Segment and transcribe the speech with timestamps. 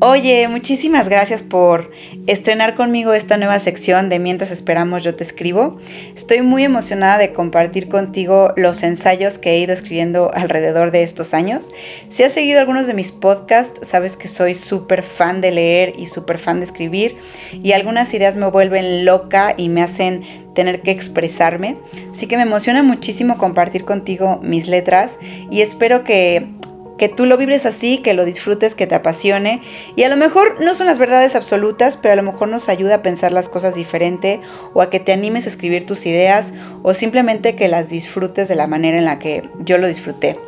[0.00, 1.90] Oye, muchísimas gracias por
[2.28, 5.80] estrenar conmigo esta nueva sección de Mientras esperamos yo te escribo.
[6.14, 11.34] Estoy muy emocionada de compartir contigo los ensayos que he ido escribiendo alrededor de estos
[11.34, 11.68] años.
[12.10, 16.06] Si has seguido algunos de mis podcasts, sabes que soy súper fan de leer y
[16.06, 17.16] súper fan de escribir
[17.52, 20.22] y algunas ideas me vuelven loca y me hacen
[20.54, 21.76] tener que expresarme.
[22.12, 25.18] Así que me emociona muchísimo compartir contigo mis letras
[25.50, 26.57] y espero que
[26.98, 29.62] que tú lo vibres así, que lo disfrutes, que te apasione.
[29.96, 32.96] Y a lo mejor no son las verdades absolutas, pero a lo mejor nos ayuda
[32.96, 34.40] a pensar las cosas diferente
[34.74, 38.56] o a que te animes a escribir tus ideas o simplemente que las disfrutes de
[38.56, 40.38] la manera en la que yo lo disfruté.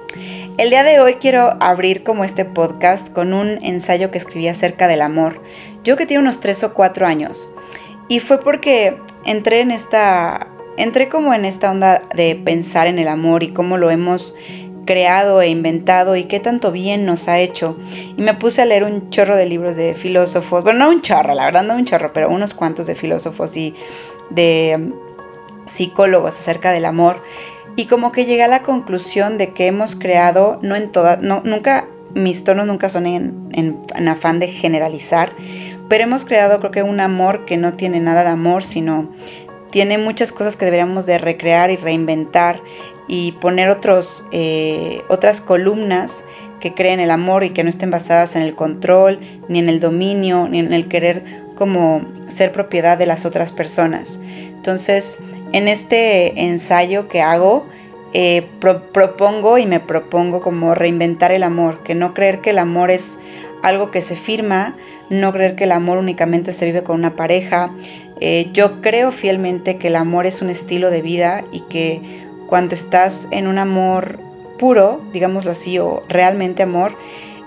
[0.58, 4.88] El día de hoy quiero abrir como este podcast con un ensayo que escribí acerca
[4.88, 5.40] del amor.
[5.84, 7.48] Yo que tiene unos 3 o 4 años.
[8.08, 13.08] Y fue porque entré en esta entré como en esta onda de pensar en el
[13.08, 14.34] amor y cómo lo hemos
[14.90, 17.76] creado e inventado y qué tanto bien nos ha hecho.
[18.16, 21.32] Y me puse a leer un chorro de libros de filósofos, bueno, no un chorro,
[21.32, 23.76] la verdad no un chorro, pero unos cuantos de filósofos y
[24.30, 24.92] de um,
[25.64, 27.22] psicólogos acerca del amor.
[27.76, 31.40] Y como que llegué a la conclusión de que hemos creado, no en todas, no,
[31.44, 35.30] nunca, mis tonos nunca son en, en afán de generalizar,
[35.88, 39.08] pero hemos creado creo que un amor que no tiene nada de amor, sino
[39.70, 42.60] tiene muchas cosas que deberíamos de recrear y reinventar
[43.12, 46.24] y poner otros, eh, otras columnas
[46.60, 49.80] que creen el amor y que no estén basadas en el control, ni en el
[49.80, 51.24] dominio, ni en el querer
[51.56, 54.20] como ser propiedad de las otras personas.
[54.22, 55.18] Entonces,
[55.50, 57.66] en este ensayo que hago,
[58.12, 62.92] eh, propongo y me propongo como reinventar el amor, que no creer que el amor
[62.92, 63.18] es
[63.64, 64.76] algo que se firma,
[65.08, 67.72] no creer que el amor únicamente se vive con una pareja.
[68.20, 72.74] Eh, yo creo fielmente que el amor es un estilo de vida y que cuando
[72.74, 74.18] estás en un amor
[74.58, 76.96] puro, digámoslo así, o realmente amor,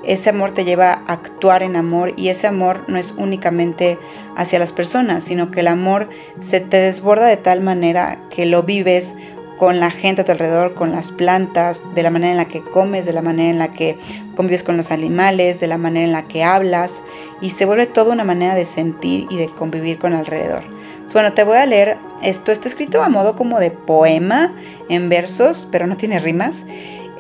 [0.06, 4.00] ese amor te lleva a actuar en amor y ese amor no es únicamente
[4.38, 6.10] hacia las personas, sino que el amor
[6.40, 9.14] se te desborda de tal manera que lo vives
[9.58, 12.64] con la gente a tu alrededor, con las plantas, de la manera en la que
[12.64, 13.98] comes, de la manera en la que
[14.36, 17.02] convives con los animales, de la manera en la que hablas
[17.42, 20.64] y se vuelve toda una manera de sentir y de convivir con alrededor.
[21.12, 22.52] Bueno, te voy a leer esto.
[22.52, 24.54] Está escrito a modo como de poema
[24.90, 26.66] en versos, pero no tiene rimas.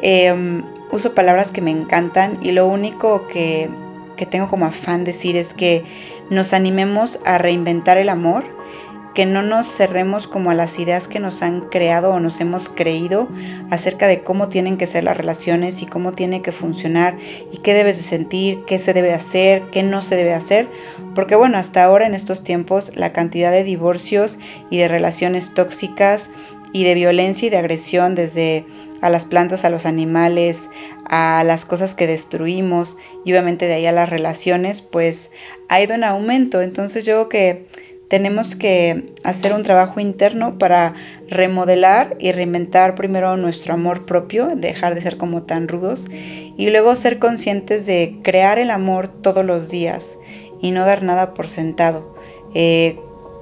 [0.01, 3.69] Em, uso palabras que me encantan y lo único que,
[4.15, 5.83] que tengo como afán decir es que
[6.29, 8.43] nos animemos a reinventar el amor
[9.13, 12.69] que no nos cerremos como a las ideas que nos han creado o nos hemos
[12.69, 13.27] creído
[13.69, 17.17] acerca de cómo tienen que ser las relaciones y cómo tiene que funcionar
[17.51, 20.67] y qué debes de sentir, qué se debe hacer, qué no se debe hacer,
[21.13, 26.31] porque bueno, hasta ahora en estos tiempos la cantidad de divorcios y de relaciones tóxicas
[26.71, 28.65] y de violencia y de agresión desde
[29.01, 30.69] a las plantas, a los animales,
[31.05, 35.31] a las cosas que destruimos y obviamente de ahí a las relaciones, pues
[35.67, 36.61] ha ido en aumento.
[36.61, 37.65] Entonces yo creo que
[38.13, 40.93] tenemos que hacer un trabajo interno para
[41.29, 46.05] remodelar y reinventar primero nuestro amor propio, dejar de ser como tan rudos
[46.55, 50.19] y luego ser conscientes de crear el amor todos los días
[50.61, 52.15] y no dar nada por sentado.
[52.53, 52.99] Eh,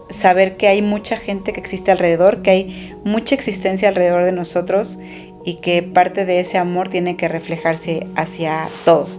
[0.09, 4.99] saber que hay mucha gente que existe alrededor, que hay mucha existencia alrededor de nosotros
[5.43, 9.09] y que parte de ese amor tiene que reflejarse hacia todo.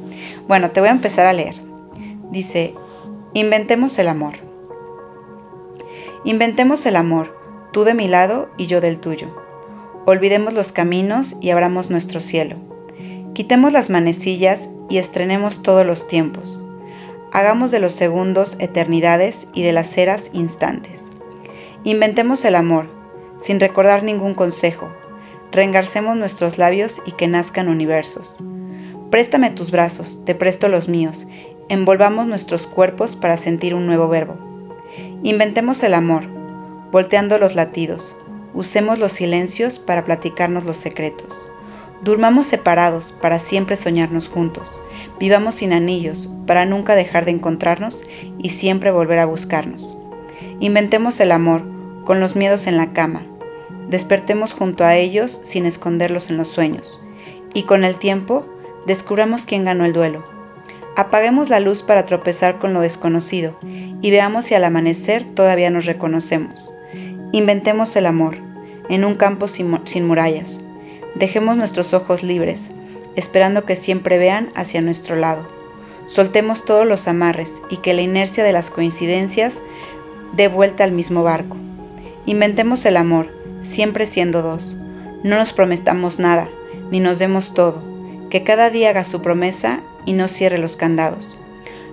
[0.48, 1.56] Bueno, te voy a empezar a leer.
[2.30, 2.72] Dice,
[3.34, 4.51] inventemos el amor.
[6.24, 7.36] Inventemos el amor,
[7.72, 9.26] tú de mi lado y yo del tuyo.
[10.06, 12.54] Olvidemos los caminos y abramos nuestro cielo.
[13.34, 16.64] Quitemos las manecillas y estrenemos todos los tiempos.
[17.32, 21.10] Hagamos de los segundos eternidades y de las eras instantes.
[21.82, 22.88] Inventemos el amor,
[23.40, 24.92] sin recordar ningún consejo.
[25.50, 28.38] Reengarcemos nuestros labios y que nazcan universos.
[29.10, 31.26] Préstame tus brazos, te presto los míos.
[31.68, 34.51] Envolvamos nuestros cuerpos para sentir un nuevo verbo.
[35.24, 36.24] Inventemos el amor,
[36.90, 38.16] volteando los latidos.
[38.54, 41.46] Usemos los silencios para platicarnos los secretos.
[42.02, 44.68] Durmamos separados para siempre soñarnos juntos.
[45.20, 48.04] Vivamos sin anillos para nunca dejar de encontrarnos
[48.38, 49.96] y siempre volver a buscarnos.
[50.58, 51.62] Inventemos el amor
[52.04, 53.24] con los miedos en la cama.
[53.88, 57.00] Despertemos junto a ellos sin esconderlos en los sueños.
[57.54, 58.44] Y con el tiempo
[58.88, 60.41] descubramos quién ganó el duelo
[60.94, 65.86] Apaguemos la luz para tropezar con lo desconocido y veamos si al amanecer todavía nos
[65.86, 66.74] reconocemos.
[67.32, 68.36] Inventemos el amor
[68.90, 70.60] en un campo sin, murallas.
[71.14, 72.70] Dejemos nuestros ojos libres,
[73.16, 75.48] esperando que siempre vean hacia nuestro lado.
[76.06, 79.62] Soltemos todos los amarres y que la inercia de las coincidencias
[80.36, 81.56] dé vuelta al mismo barco.
[82.26, 83.28] Inventemos el amor,
[83.62, 84.76] siempre siendo dos.
[85.22, 86.50] No nos prometamos nada,
[86.90, 87.82] ni nos demos todo.
[88.28, 91.36] Que cada día haga su promesa y no cierre los candados.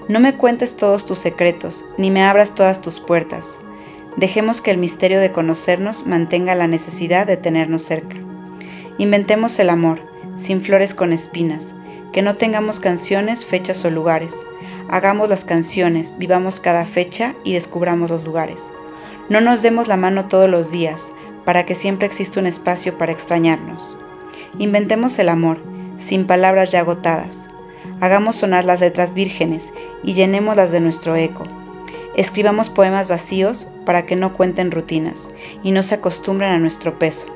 [0.07, 3.59] No me cuentes todos tus secretos, ni me abras todas tus puertas.
[4.17, 8.17] Dejemos que el misterio de conocernos mantenga la necesidad de tenernos cerca.
[8.97, 10.01] Inventemos el amor,
[10.35, 11.75] sin flores con espinas,
[12.11, 14.35] que no tengamos canciones, fechas o lugares.
[14.89, 18.63] Hagamos las canciones, vivamos cada fecha y descubramos los lugares.
[19.29, 21.11] No nos demos la mano todos los días,
[21.45, 23.97] para que siempre exista un espacio para extrañarnos.
[24.57, 25.61] Inventemos el amor,
[25.97, 27.48] sin palabras ya agotadas.
[28.01, 29.73] Hagamos sonar las letras vírgenes
[30.03, 31.43] y llenémoslas de nuestro eco.
[32.15, 35.29] Escribamos poemas vacíos para que no cuenten rutinas
[35.63, 37.27] y no se acostumbren a nuestro peso.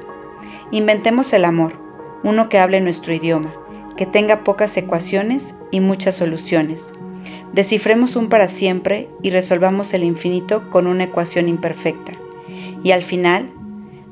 [0.71, 1.80] Inventemos el amor,
[2.24, 3.54] uno que hable nuestro idioma,
[3.98, 6.94] que tenga pocas ecuaciones y muchas soluciones.
[7.51, 12.13] Descifremos un para siempre y resolvamos el infinito con una ecuación imperfecta.
[12.83, 13.51] Y al final,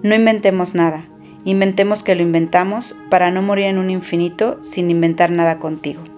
[0.03, 1.05] no inventemos nada,
[1.45, 6.10] inventemos que lo inventamos para no morir en un infinito sin inventar nada contigo.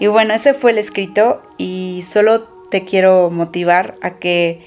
[0.00, 4.60] Y bueno, ese fue el escrito y solo te quiero motivar a que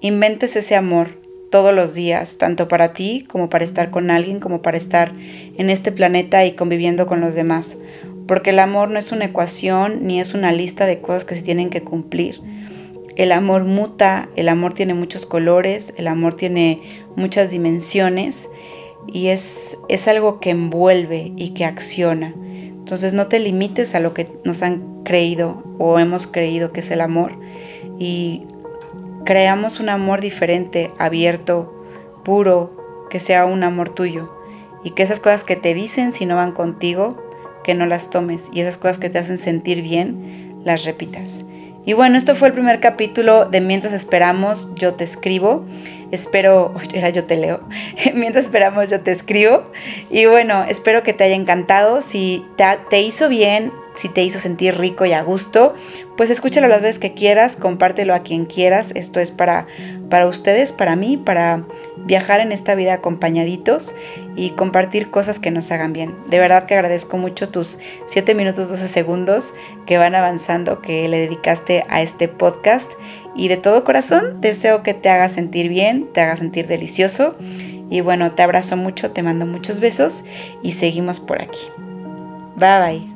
[0.00, 4.62] inventes ese amor todos los días, tanto para ti como para estar con alguien, como
[4.62, 7.76] para estar en este planeta y conviviendo con los demás.
[8.26, 11.42] Porque el amor no es una ecuación ni es una lista de cosas que se
[11.42, 12.40] tienen que cumplir.
[13.16, 16.80] El amor muta, el amor tiene muchos colores, el amor tiene
[17.16, 18.48] muchas dimensiones
[19.06, 22.34] y es, es algo que envuelve y que acciona.
[22.80, 26.90] Entonces no te limites a lo que nos han creído o hemos creído que es
[26.90, 27.32] el amor
[27.98, 28.46] y
[29.24, 31.72] creamos un amor diferente, abierto,
[32.24, 34.34] puro, que sea un amor tuyo.
[34.82, 37.16] Y que esas cosas que te dicen si no van contigo,
[37.62, 38.48] que no las tomes.
[38.52, 41.44] Y esas cosas que te hacen sentir bien, las repitas.
[41.90, 45.66] Y bueno, esto fue el primer capítulo de Mientras esperamos, yo te escribo.
[46.12, 47.62] Espero, era yo te leo.
[48.14, 49.64] Mientras esperamos, yo te escribo.
[50.08, 52.00] Y bueno, espero que te haya encantado.
[52.00, 55.74] Si te, te hizo bien, si te hizo sentir rico y a gusto,
[56.16, 58.92] pues escúchalo las veces que quieras, compártelo a quien quieras.
[58.94, 59.66] Esto es para,
[60.08, 61.64] para ustedes, para mí, para
[61.98, 63.94] viajar en esta vida acompañaditos
[64.36, 66.14] y compartir cosas que nos hagan bien.
[66.28, 67.76] De verdad que agradezco mucho tus
[68.06, 69.52] 7 minutos 12 segundos
[69.84, 72.90] que van avanzando, que le dedicaste a este podcast.
[73.36, 77.36] Y de todo corazón deseo que te haga sentir bien, te haga sentir delicioso.
[77.90, 80.24] Y bueno, te abrazo mucho, te mando muchos besos
[80.62, 81.60] y seguimos por aquí.
[82.56, 83.09] Bye bye.